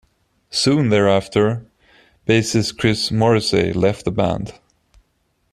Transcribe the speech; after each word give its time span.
Soon 0.49 0.89
thereafter, 0.89 1.63
bassist 2.25 2.79
Chris 2.79 3.11
Morrisey 3.11 3.71
left 3.75 4.03
the 4.03 4.09
band. 4.11 4.59